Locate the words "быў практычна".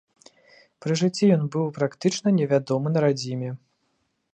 1.57-2.27